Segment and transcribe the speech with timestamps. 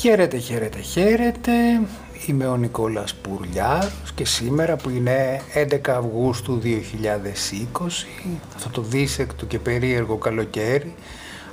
[0.00, 1.52] Χαίρετε, χαίρετε, χαίρετε.
[2.26, 8.06] Είμαι ο Νικόλας Πουρλιάρος και σήμερα που είναι 11 Αυγούστου 2020,
[8.56, 10.94] αυτό το δίσεκτο και περίεργο καλοκαίρι,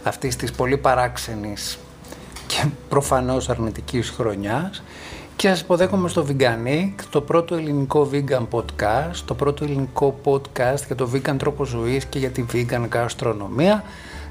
[0.04, 1.80] αυτής της πολύ παράξενης
[2.48, 4.84] και προφανώς αρνητικής χρονιάς,
[5.36, 10.96] και σας υποδέχομαι στο Veganic, το πρώτο ελληνικό vegan podcast, το πρώτο ελληνικό podcast για
[10.96, 13.84] το vegan τρόπο ζωής και για τη vegan γαστρονομία,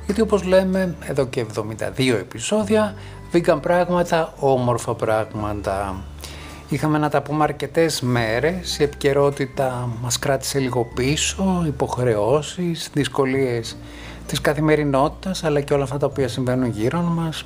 [0.07, 2.95] γιατί όπως λέμε εδώ και 72 επεισόδια,
[3.33, 5.97] vegan πράγματα, όμορφα πράγματα.
[6.69, 13.77] Είχαμε να τα πούμε αρκετές μέρες, η επικαιρότητα μας κράτησε λίγο πίσω, υποχρεώσεις, δυσκολίες
[14.27, 17.45] της καθημερινότητας, αλλά και όλα αυτά τα οποία συμβαίνουν γύρω μας.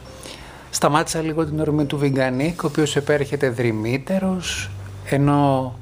[0.71, 4.71] Σταμάτησα λίγο την ορμή του Veganic, ο οποίος επέρχεται δρυμύτερος,
[5.05, 5.75] ενώ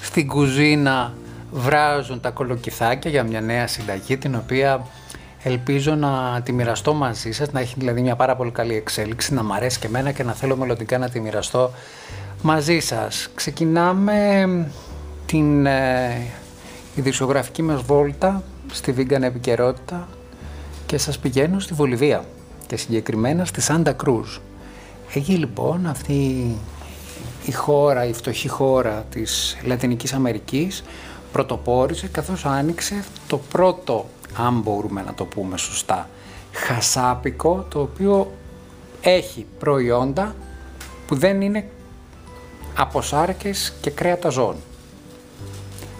[0.00, 1.12] στην κουζίνα
[1.50, 4.86] βράζουν τα κολοκυθάκια για μια νέα συνταγή, την οποία
[5.46, 9.42] ελπίζω να τη μοιραστώ μαζί σας, να έχει δηλαδή μια πάρα πολύ καλή εξέλιξη, να
[9.42, 11.70] μ' αρέσει και εμένα και να θέλω μελλοντικά να τη μοιραστώ
[12.42, 13.28] μαζί σας.
[13.34, 14.70] Ξεκινάμε
[15.26, 16.26] την ε,
[16.94, 20.08] ειδησιογραφική μας βόλτα στη Vegan Επικαιρότητα
[20.86, 22.24] και σας πηγαίνω στη Βολιβία
[22.66, 24.38] και συγκεκριμένα στη Σάντα Κρούζ.
[25.14, 26.46] Εκεί λοιπόν αυτή
[27.46, 30.84] η χώρα, η φτωχή χώρα της Λατινικής Αμερικής
[31.36, 34.06] πρωτοπόρησε καθώς άνοιξε το πρώτο,
[34.36, 36.08] αν μπορούμε να το πούμε σωστά,
[36.52, 38.32] χασάπικο το οποίο
[39.00, 40.34] έχει προϊόντα
[41.06, 41.68] που δεν είναι
[42.76, 44.56] από σάρκες και κρέατα ζώων.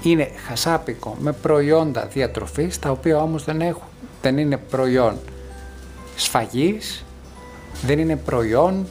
[0.02, 3.86] Είναι χασάπικο με προϊόντα διατροφής τα οποία όμως δεν, έχουν,
[4.22, 5.18] δεν είναι προϊόν
[6.16, 7.04] σφαγής,
[7.82, 8.86] δεν είναι προϊόν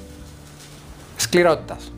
[1.16, 1.92] σκληρότητας.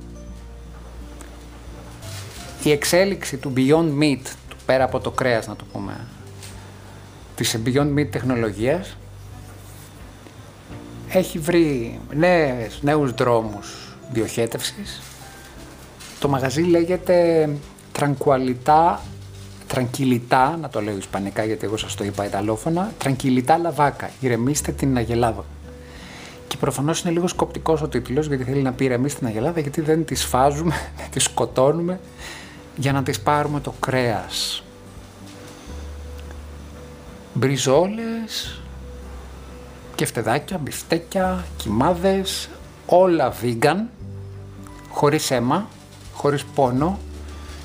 [2.63, 6.07] Η εξέλιξη του Beyond Meat, του πέρα από το κρέας να το πούμε,
[7.35, 8.97] της Beyond Meat τεχνολογίας,
[11.09, 15.01] έχει βρει νέες, νέους δρόμους διοχέτευσης.
[16.19, 17.49] Το μαγαζί λέγεται
[17.99, 18.95] Tranquilita
[19.67, 24.97] Τρανκυλιτά, να το λέω ισπανικά γιατί εγώ σας το είπα ιταλόφωνα, Τρανκυλιτά Λαβάκα, ηρεμήστε την
[24.97, 25.45] Αγελάδα.
[26.47, 29.81] Και προφανώς είναι λίγο σκοπτικός ο τίτλος, γιατί θέλει να πει ηρεμήστε την Αγελάδα, γιατί
[29.81, 31.99] δεν τη φάζουμε, δεν τη σκοτώνουμε
[32.77, 34.63] για να της πάρουμε το κρέας.
[37.33, 38.61] Μπριζόλες,
[39.95, 42.49] κεφτεδάκια, μπιφτέκια, κοιμάδες,
[42.85, 43.77] όλα vegan,
[44.89, 45.67] χωρίς αίμα,
[46.13, 46.99] χωρίς πόνο,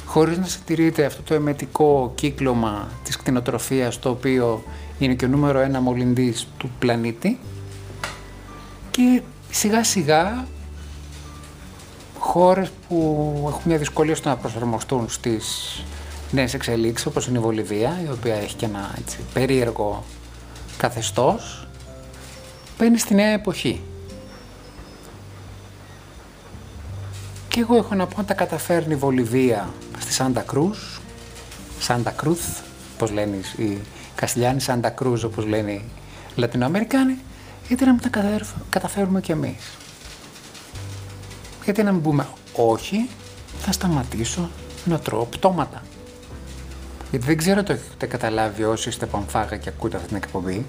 [0.07, 4.63] χωρίς να τηρείται αυτό το εμετικό κύκλωμα της κτηνοτροφίας το οποίο
[4.99, 7.39] είναι και ο νούμερο ένα μολυντής του πλανήτη
[8.91, 10.47] και σιγά σιγά
[12.33, 12.97] χώρες που
[13.49, 15.45] έχουν μια δυσκολία στο να προσαρμοστούν στις
[16.31, 20.05] νέες εξελίξεις όπως είναι η Βολιβία η οποία έχει και ένα έτσι, περίεργο
[20.77, 21.69] καθεστώς
[22.79, 23.81] μπαίνει στη νέα εποχή.
[27.49, 30.79] Και εγώ έχω να πω να τα καταφέρνει η Βολιβία στη Σάντα Κρούζ,
[31.79, 32.61] Σάντα Κρούθ,
[32.95, 33.79] όπως λένε οι
[34.15, 35.85] Καστιλιάνοι, Σάντα Κρούζ όπως λένε οι
[36.35, 37.19] Λατινοαμερικάνοι,
[37.69, 38.41] γιατί να μην τα
[38.71, 39.77] καταφέρουμε κι εμείς.
[41.65, 43.09] Γιατί να μην πούμε όχι,
[43.59, 44.51] θα σταματήσω
[44.85, 45.83] να τρώω πτώματα.
[47.11, 50.67] Γιατί δεν ξέρω το έχετε καταλάβει όσοι είστε πανφάγα και ακούτε αυτή την εκπομπή.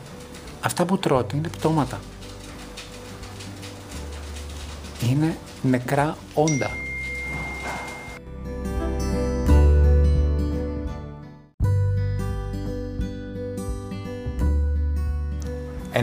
[0.62, 2.00] Αυτά που τρώτε είναι πτώματα.
[5.10, 6.83] Είναι νεκρά όντα.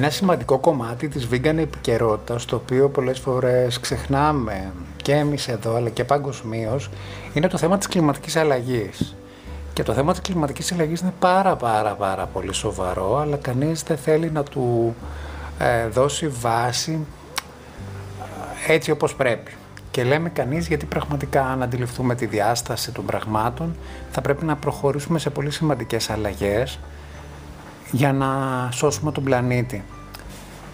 [0.02, 4.72] Ένα σημαντικό κομμάτι της vegan επικαιρότητας, το οποίο πολλές φορές ξεχνάμε
[5.02, 6.90] και εμείς εδώ αλλά και παγκοσμίως,
[7.34, 9.16] είναι το θέμα της κλιματικής αλλαγής.
[9.72, 13.96] Και το θέμα της κλιματικής αλλαγής είναι πάρα πάρα πάρα πολύ σοβαρό, αλλά κανείς δεν
[13.96, 14.94] θέλει να του
[15.58, 17.06] ε, δώσει βάση
[18.68, 19.52] ε, έτσι όπως πρέπει.
[19.90, 23.76] Και λέμε κανείς γιατί πραγματικά αν αντιληφθούμε τη διάσταση των πραγμάτων
[24.10, 26.78] θα πρέπει να προχωρήσουμε σε πολύ σημαντικές αλλαγές
[27.90, 28.28] για να
[28.72, 29.84] σώσουμε τον πλανήτη.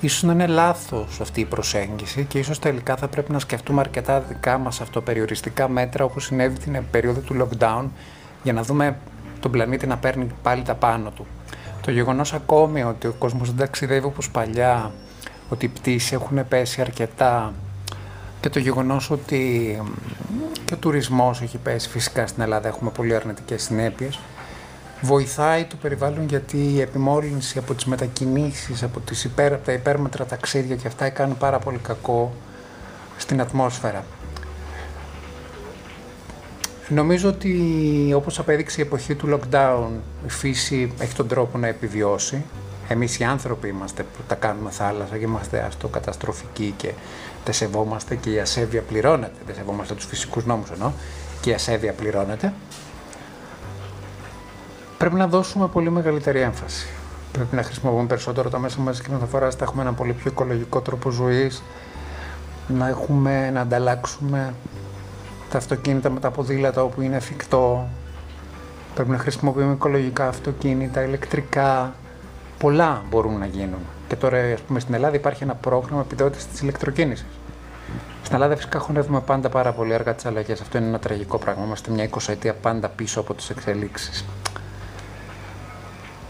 [0.01, 4.21] Ίσως να είναι λάθος αυτή η προσέγγιση και ίσως τελικά θα πρέπει να σκεφτούμε αρκετά
[4.21, 7.85] δικά μας αυτοπεριοριστικά μέτρα όπως συνέβη την περίοδο του lockdown
[8.43, 8.97] για να δούμε
[9.41, 11.27] τον πλανήτη να παίρνει πάλι τα πάνω του.
[11.81, 14.93] Το γεγονός ακόμη ότι ο κόσμος δεν ταξιδεύει όπως παλιά,
[15.49, 17.53] ότι οι πτήσεις έχουν πέσει αρκετά
[18.41, 19.83] και το γεγονός ότι
[20.65, 24.19] και ο τουρισμός έχει πέσει φυσικά στην Ελλάδα, έχουμε πολύ αρνητικές συνέπειες,
[25.01, 30.77] βοηθάει το περιβάλλον γιατί η επιμόλυνση από τις μετακινήσεις, από, τις υπέρ, τα υπέρμετρα ταξίδια
[30.77, 32.35] και αυτά κάνει πάρα πολύ κακό
[33.17, 34.05] στην ατμόσφαιρα.
[36.89, 39.89] Νομίζω ότι όπως απέδειξε η εποχή του lockdown
[40.27, 42.45] η φύση έχει τον τρόπο να επιβιώσει
[42.89, 46.93] Εμείς οι άνθρωποι είμαστε που τα κάνουμε θάλασσα και είμαστε αστοκαταστροφικοί και
[47.45, 49.39] δεν σεβόμαστε και η ασέβεια πληρώνεται.
[49.47, 50.93] Δεν σεβόμαστε τους φυσικούς νόμους ενώ
[51.41, 52.53] και η ασέβεια πληρώνεται.
[54.99, 56.87] Πρέπει να δώσουμε πολύ μεγαλύτερη έμφαση.
[57.33, 61.11] Πρέπει να χρησιμοποιούμε περισσότερο τα μέσα μαζικής μεταφοράς, να έχουμε ένα πολύ πιο οικολογικό τρόπο
[61.11, 61.63] ζωής,
[62.69, 64.55] να, έχουμε, να ανταλλάξουμε
[65.51, 67.89] τα αυτοκίνητα με τα ποδήλατα όπου είναι εφικτό.
[68.95, 71.95] Πρέπει να χρησιμοποιούμε οικολογικά αυτοκίνητα, ηλεκτρικά.
[72.59, 73.81] Πολλά μπορούν να γίνουν.
[74.09, 77.27] Και τώρα, ας πούμε, στην Ελλάδα υπάρχει ένα πρόγραμμα επιδότησης της ηλεκτροκίνησης.
[78.23, 80.61] Στην Ελλάδα φυσικά χωνεύουμε πάντα πάρα πολύ αργά τις αλλαγές.
[80.61, 81.65] Αυτό είναι ένα τραγικό πράγμα.
[81.65, 84.25] Είμαστε μια εικοσαετία πάντα πίσω από τις εξελίξεις.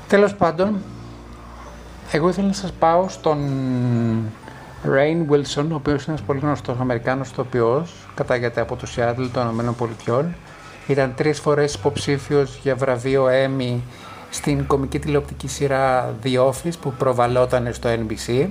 [0.09, 0.77] Τέλος πάντων,
[2.13, 3.39] εγώ ήθελα να σας πάω στον
[4.85, 9.75] Rain Wilson, ο οποίος είναι ένας πολύ γνωστός Αμερικάνος τοπιός, κατάγεται από το Seattle των
[10.05, 10.35] ΗΠΑ.
[10.87, 13.79] Ήταν τρεις φορές υποψήφιος για βραβείο Emmy
[14.31, 18.47] στην κομική τηλεοπτική σειρά The Office που προβαλόταν στο NBC.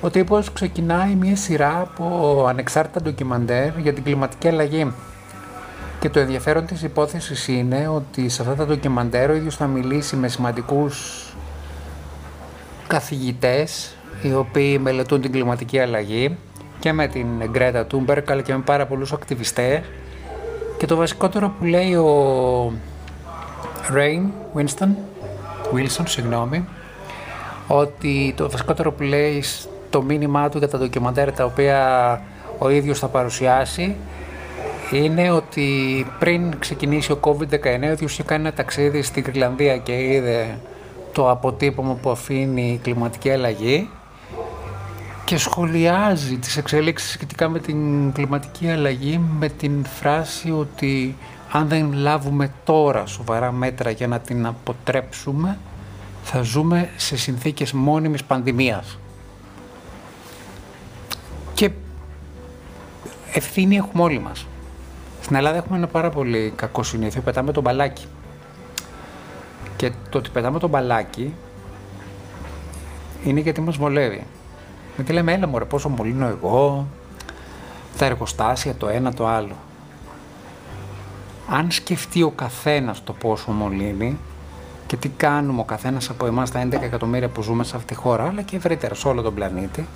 [0.00, 4.92] Ο τύπος ξεκινάει μια σειρά από ανεξάρτητα ντοκιμαντέρ για την κλιματική αλλαγή.
[6.00, 10.16] Και το ενδιαφέρον της υπόθεσης είναι ότι σε αυτά τα ντοκιμαντέρ ο ίδιος θα μιλήσει
[10.16, 11.24] με σημαντικούς
[12.86, 16.36] καθηγητές οι οποίοι μελετούν την κλιματική αλλαγή
[16.78, 19.80] και με την Γκρέτα Τούμπερκ αλλά και με πάρα πολλούς ακτιβιστές.
[20.78, 22.72] Και το βασικότερο που λέει ο
[23.94, 24.22] Rain
[24.56, 24.88] Winston
[25.74, 26.64] Wilson, συγγνώμη
[27.66, 29.44] ότι το βασικότερο που λέει
[29.90, 32.20] το μήνυμά του για τα ντοκιμαντέρ τα οποία
[32.58, 33.96] ο ίδιος θα παρουσιάσει
[34.92, 39.92] είναι ότι πριν ξεκινήσει ο COVID-19 ο ίδιος είχε κάνει ένα ταξίδι στην Κρυλανδία και
[39.92, 40.58] είδε
[41.12, 43.88] το αποτύπωμα που αφήνει η κλιματική αλλαγή
[45.24, 51.16] και σχολιάζει τις εξέλιξεις σχετικά με την κλιματική αλλαγή με την φράση ότι
[51.52, 55.58] αν δεν λάβουμε τώρα σοβαρά μέτρα για να την αποτρέψουμε
[56.22, 58.98] θα ζούμε σε συνθήκες μόνιμης πανδημίας.
[61.54, 61.70] Και
[63.32, 64.46] ευθύνη έχουμε όλοι μας.
[65.26, 68.06] Στην Ελλάδα έχουμε ένα πάρα πολύ κακό συνήθειο, πετάμε τον μπαλάκι.
[69.76, 71.34] Και το ότι πετάμε τον μπαλάκι
[73.24, 74.26] είναι γιατί μας βολεύει.
[74.94, 76.86] Γιατί λέμε, έλα μωρέ, πόσο μολύνω εγώ,
[77.98, 79.54] τα εργοστάσια, το ένα, το άλλο.
[81.48, 84.18] Αν σκεφτεί ο καθένας το πόσο μολύνει
[84.86, 88.00] και τι κάνουμε ο καθένας από εμάς τα 11 εκατομμύρια που ζούμε σε αυτή τη
[88.00, 89.86] χώρα, αλλά και ευρύτερα σε όλο τον πλανήτη,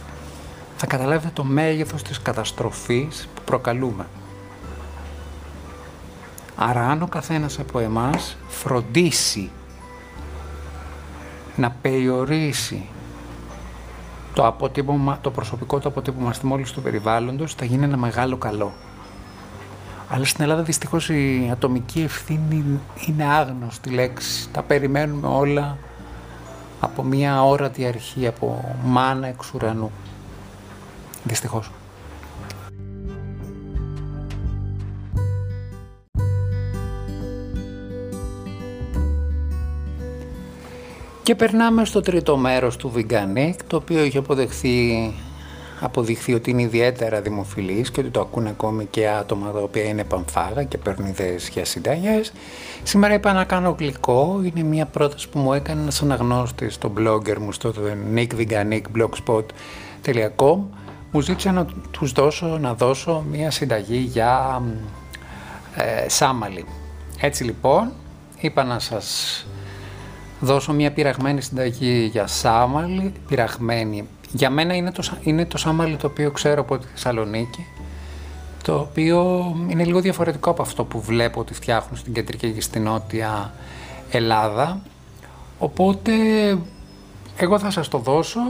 [0.77, 4.07] θα καταλάβετε το μέγεθος της καταστροφής που προκαλούμε.
[6.63, 9.51] Άρα αν ο καθένας από εμάς φροντίσει
[11.57, 12.89] να περιορίσει
[14.35, 18.73] το, αποτύπωμα, το προσωπικό του αποτύπωμα στη μόλις του περιβάλλοντος θα γίνει ένα μεγάλο καλό.
[20.09, 24.49] Αλλά στην Ελλάδα δυστυχώς η ατομική ευθύνη είναι άγνωστη λέξη.
[24.53, 25.79] Τα περιμένουμε όλα
[26.81, 29.91] από μια όρατη αρχή, από μάνα εξ ουρανού.
[31.25, 31.71] Δυστυχώς.
[41.31, 45.15] Και περνάμε στο τρίτο μέρος του Veganic, το οποίο έχει αποδεχθεί,
[45.81, 50.05] αποδειχθεί ότι είναι ιδιαίτερα δημοφιλής και ότι το ακούν ακόμη και άτομα τα οποία είναι
[50.05, 52.33] πανφάγα και παίρνουν ιδέες για συνταγές.
[52.83, 57.39] Σήμερα είπα να κάνω γλυκό, είναι μια πρόταση που μου έκανε ένας αναγνώστης στο blogger
[57.39, 57.73] μου στο
[58.15, 60.59] nickveganic.blogspot.com
[61.11, 64.63] μου ζήτησε να τους δώσω, να δώσω μια συνταγή για
[65.77, 66.65] ε, σάμαλι.
[67.21, 67.93] Έτσι λοιπόν,
[68.41, 69.45] είπα να σας
[70.41, 74.09] δώσω μια πειραγμένη συνταγή για σάμαλι, πειραγμένη.
[74.33, 77.67] Για μένα είναι το, είναι το σάμαλι το οποίο ξέρω από τη Θεσσαλονίκη,
[78.63, 82.83] το οποίο είναι λίγο διαφορετικό από αυτό που βλέπω ότι φτιάχνουν στην κεντρική και στην
[82.83, 83.53] νότια
[84.11, 84.81] Ελλάδα.
[85.59, 86.13] Οπότε
[87.37, 88.41] εγώ θα σας το δώσω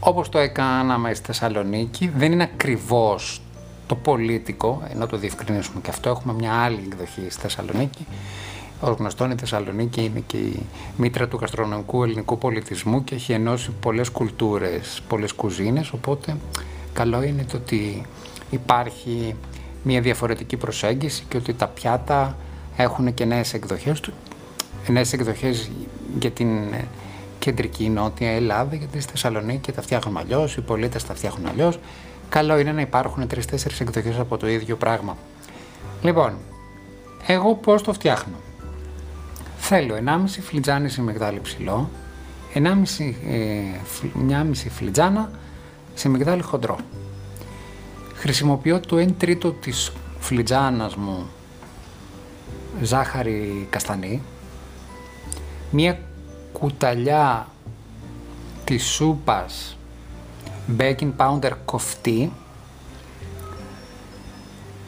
[0.00, 2.12] όπως το έκαναμε στη Θεσσαλονίκη.
[2.16, 3.42] Δεν είναι ακριβώς
[3.86, 8.06] το πολίτικο, ενώ το διευκρινίσουμε και αυτό, έχουμε μια άλλη εκδοχή στη Θεσσαλονίκη.
[8.80, 10.66] Ω γνωστόν, η Θεσσαλονίκη είναι και η
[10.96, 15.90] μήτρα του γαστρονομικού ελληνικού πολιτισμού και έχει ενώσει πολλές κουλτούρες, πολλές κουζίνες.
[15.92, 16.36] Οπότε,
[16.92, 18.02] καλό είναι το ότι
[18.50, 19.34] υπάρχει
[19.82, 22.36] μια διαφορετική προσέγγιση και ότι τα πιάτα
[22.76, 24.12] έχουν και νέες εκδοχές του.
[24.88, 25.70] Νέες εκδοχές
[26.18, 26.48] για την
[27.38, 31.78] κεντρική νότια Ελλάδα, γιατί στη Θεσσαλονίκη τα φτιάχνουν αλλιώς, οι πολίτες τα φτιάχνουν αλλιώς.
[32.28, 35.16] Καλό είναι να υπάρχουν τρει-τέσσερι εκδοχές από το ίδιο πράγμα.
[36.02, 36.32] Λοιπόν,
[37.26, 38.34] εγώ πώς το φτιάχνω;
[39.70, 41.90] Θέλω 1,5 φλιτζάνι σε μυγδάλι ψηλό,
[42.54, 43.14] 1,5,
[44.32, 45.30] ε, μισή φλιτζάνα
[45.94, 46.78] σε μυγδάλι χοντρό.
[48.14, 51.26] Χρησιμοποιώ το 1 τρίτο της φλιτζάνας μου
[52.82, 54.22] ζάχαρη καστανή,
[55.70, 55.98] μία
[56.52, 57.48] κουταλιά
[58.64, 59.76] της σούπας
[60.78, 62.32] baking powder κοφτή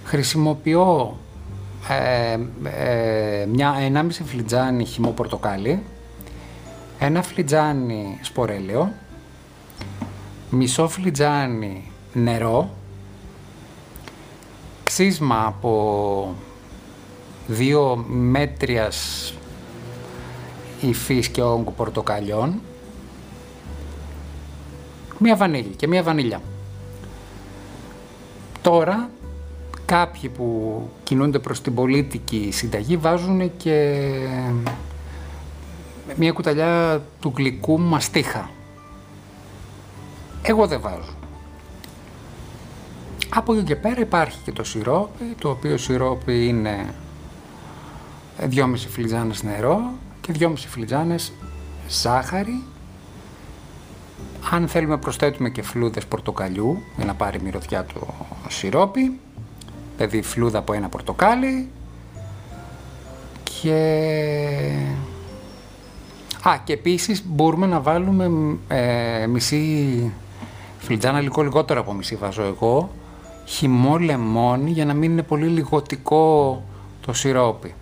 [0.05, 1.17] χρησιμοποιώ
[1.89, 5.83] ε, ε, μια, ένα μισή φλιτζάνι χυμό πορτοκάλι,
[6.99, 8.93] ένα φλιτζάνι σπορέλαιο,
[10.51, 12.71] μισό φλιτζάνι νερό,
[14.85, 16.35] ξύσμα από
[17.47, 19.35] δύο μέτριας
[20.81, 22.61] υφής και όγκου πορτοκαλιών,
[25.19, 26.41] μία βανίλια και μία βανίλια.
[28.63, 29.11] Τώρα
[29.91, 34.07] κάποιοι που κινούνται προς την πολίτικη συνταγή βάζουν και
[36.17, 38.51] μια κουταλιά του γλυκού μαστίχα.
[40.43, 41.15] Εγώ δεν βάζω.
[43.29, 46.95] Από εκεί και πέρα υπάρχει και το σιρόπι, το οποίο σιρόπι είναι
[48.41, 49.81] 2,5 φλιτζάνες νερό
[50.21, 51.33] και 2,5 φλιτζάνες
[51.89, 52.63] ζάχαρη.
[54.51, 58.15] Αν θέλουμε προσθέτουμε και φλούδες πορτοκαλιού για να πάρει μυρωδιά το
[58.49, 59.21] σιρόπι
[60.07, 61.69] δηλαδή φλούδα από ένα πορτοκάλι
[63.45, 63.75] και...
[66.43, 70.13] Α, και επίσης μπορούμε να βάλουμε ε, μισή
[70.79, 72.91] φλιτζάνα λίγο λιγότερο από μισή βάζω εγώ
[73.45, 76.63] χυμό λεμόνι για να μην είναι πολύ λιγοτικό
[77.07, 77.75] το σιρόπι.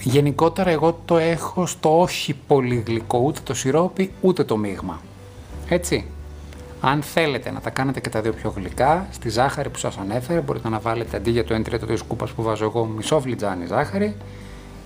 [0.00, 5.00] Γενικότερα εγώ το έχω στο όχι πολύ γλυκό ούτε το σιρόπι ούτε το μείγμα.
[5.68, 6.06] Έτσι.
[6.80, 10.40] Αν θέλετε να τα κάνετε και τα δύο πιο γλυκά, στη ζάχαρη που σας ανέφερε
[10.40, 13.66] μπορείτε να βάλετε αντί για το 1 τρίτο της κούπας που βάζω εγώ μισό φλιτζάνι
[13.66, 14.16] ζάχαρη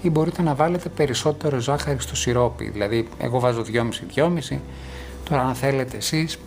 [0.03, 3.65] ή μπορείτε να βάλετε περισσότερο ζάχαρη στο σιρόπι, δηλαδή εγώ βάζω
[4.15, 4.59] 2,5-2,5
[5.29, 6.39] τώρα αν θέλετε εσείς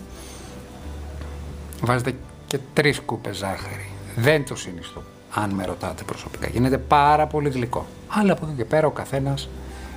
[1.81, 2.15] βάζετε
[2.47, 3.89] και 3 κούπες ζάχαρη.
[4.15, 6.47] Δεν το συνιστώ, αν με ρωτάτε προσωπικά.
[6.47, 7.85] Γίνεται πάρα πολύ γλυκό.
[8.07, 9.49] Αλλά από εδώ και πέρα ο καθένας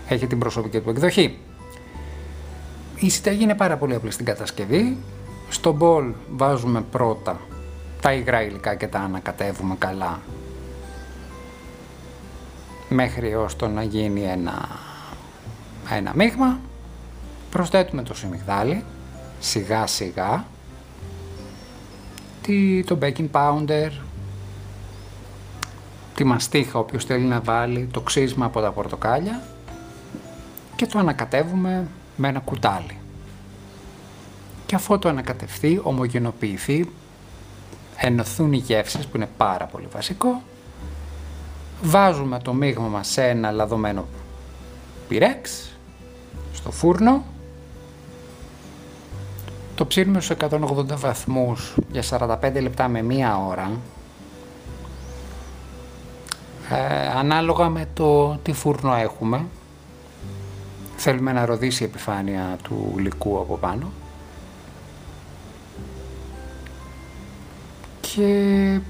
[0.08, 1.38] έχει την προσωπική του εκδοχή.
[2.96, 4.96] Η συνταγή είναι πάρα πολύ απλή στην κατασκευή.
[5.50, 7.40] Στο μπολ βάζουμε πρώτα
[8.00, 10.20] τα υγρά υλικά και τα ανακατεύουμε καλά
[12.88, 14.68] μέχρι ώστε να γίνει ένα,
[15.90, 16.58] ένα μείγμα.
[17.50, 18.84] Προσθέτουμε το σιμιγδάλι
[19.40, 20.44] σιγά σιγά
[22.86, 23.90] το baking powder
[26.14, 29.42] τη μαστίχα όποιος θέλει να βάλει το ξύσμα από τα πορτοκάλια
[30.76, 32.99] και το ανακατεύουμε με ένα κουτάλι
[34.70, 36.88] και αφού το ανακατευθεί, ομογενοποιηθεί,
[37.96, 40.42] ενωθούν οι γεύσεις που είναι πάρα πολύ βασικό,
[41.82, 44.06] βάζουμε το μείγμα μας σε ένα λαδωμένο
[45.08, 45.70] πυρέξ,
[46.52, 47.24] στο φούρνο,
[49.74, 53.70] το ψήνουμε στους 180 βαθμούς για 45 λεπτά με μία ώρα,
[56.70, 59.46] ε, ανάλογα με το τι φούρνο έχουμε,
[60.96, 63.90] θέλουμε να ροδίσει η επιφάνεια του γλυκού από πάνω,
[68.14, 68.80] και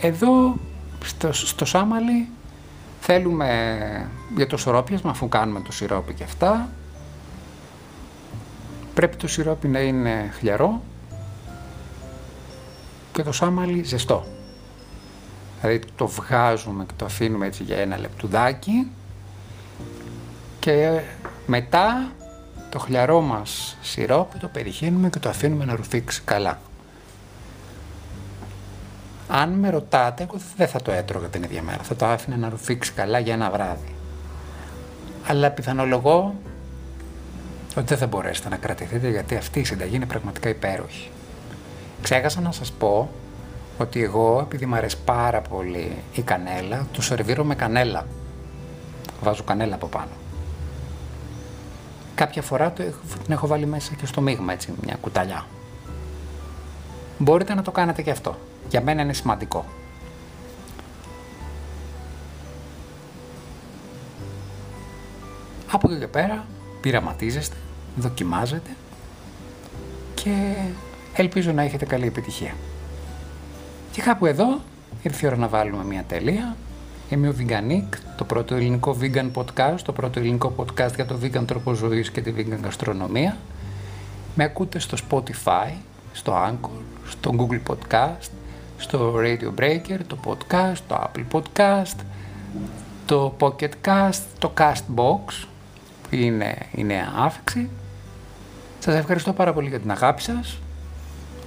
[0.00, 0.56] εδώ
[1.04, 2.28] στο, στο Σάμαλι
[3.00, 6.68] θέλουμε για το σωρόπιασμα αφού κάνουμε το σιρόπι και αυτά
[8.94, 10.82] πρέπει το σιρόπι να είναι χλιαρό
[13.12, 14.26] και το σάμαλι ζεστό.
[15.60, 18.90] Δηλαδή το βγάζουμε και το αφήνουμε έτσι για ένα λεπτουδάκι
[20.58, 21.00] και
[21.46, 22.12] μετά
[22.70, 26.58] το χλιαρό μας σιρόπι το περιχύνουμε και το αφήνουμε να ρουφήξει καλά.
[29.28, 31.82] Αν με ρωτάτε, εγώ δεν θα το έτρωγα την ίδια μέρα.
[31.82, 33.94] Θα το άφηνα να ρουφήξει καλά για ένα βράδυ.
[35.26, 36.34] Αλλά πιθανολογώ
[37.76, 41.10] ότι δεν θα μπορέσετε να κρατηθείτε γιατί αυτή η συνταγή είναι πραγματικά υπέροχη.
[42.02, 43.10] Ξέχασα να σας πω
[43.78, 48.06] ότι εγώ, επειδή μου αρέσει πάρα πολύ η κανέλα, το σερβίρω με κανέλα.
[49.22, 50.10] Βάζω κανέλα από πάνω.
[52.18, 55.46] Κάποια φορά το έχω, την έχω βάλει μέσα και στο μείγμα, έτσι, μια κουταλιά.
[57.18, 58.38] Μπορείτε να το κάνετε και αυτό.
[58.68, 59.64] Για μένα είναι σημαντικό.
[65.70, 66.44] Από εκεί και πέρα
[66.80, 67.56] πειραματίζεστε,
[67.96, 68.70] δοκιμάζετε
[70.14, 70.54] και
[71.14, 72.54] ελπίζω να έχετε καλή επιτυχία.
[73.92, 74.60] Και κάπου εδώ
[75.02, 76.56] ήρθε η ώρα να βάλουμε μια τελεία
[77.10, 81.44] Είμαι ο Veganic, το πρώτο ελληνικό vegan podcast, το πρώτο ελληνικό podcast για το vegan
[81.46, 83.36] τρόπο ζωής και τη vegan γαστρονομία.
[84.34, 85.72] Με ακούτε στο Spotify,
[86.12, 88.28] στο Anchor, στο Google Podcast,
[88.76, 91.96] στο Radio Breaker, το podcast, το Apple Podcast,
[93.06, 95.46] το Pocket Cast, το Castbox,
[96.02, 97.68] που είναι η νέα άφηξη.
[98.78, 100.58] Σας ευχαριστώ πάρα πολύ για την αγάπη σας.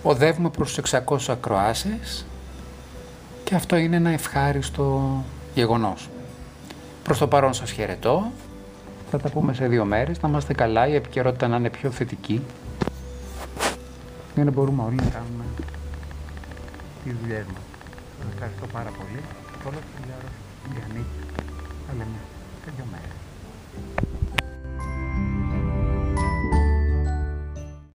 [0.04, 2.26] Οδεύουμε προς τους 600 ακροάσεις
[3.44, 6.10] και αυτό είναι ένα ευχάριστο γεγονός.
[7.04, 8.32] Προς το παρόν σας χαιρετώ.
[9.12, 10.22] Θα τα πούμε σε δύο μέρες.
[10.22, 12.42] Να είμαστε καλά, η επικαιρότητα να είναι πιο θετική.
[14.36, 15.44] Για να μπορούμε όλοι να κάνουμε
[17.04, 17.64] τις δουλειές μας.
[18.18, 19.22] Σας ευχαριστώ πάρα πολύ.
[19.68, 20.18] Όλα φιλιά,
[20.74, 21.06] Γιάννη.
[21.88, 22.20] Τα λέμε.